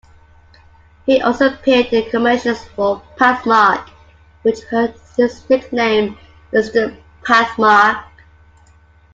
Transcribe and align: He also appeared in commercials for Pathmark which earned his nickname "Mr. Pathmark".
He 1.05 1.21
also 1.21 1.53
appeared 1.53 1.93
in 1.93 2.09
commercials 2.09 2.65
for 2.69 3.03
Pathmark 3.17 3.87
which 4.41 4.61
earned 4.71 4.95
his 5.15 5.47
nickname 5.47 6.17
"Mr. 6.51 6.97
Pathmark". 7.21 8.03